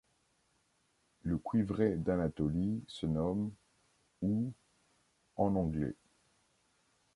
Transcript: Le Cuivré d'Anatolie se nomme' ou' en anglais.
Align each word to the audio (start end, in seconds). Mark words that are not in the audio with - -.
Le 1.21 1.37
Cuivré 1.37 1.95
d'Anatolie 1.95 2.83
se 2.87 3.05
nomme' 3.05 3.51
ou' 4.23 4.51
en 5.35 5.53
anglais. 5.55 5.93